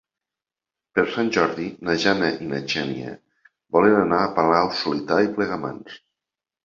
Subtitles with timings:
[0.99, 3.13] Per Sant Jordi na Jana i na Xènia
[3.77, 6.01] volen anar a Palau-solità i Plegamans.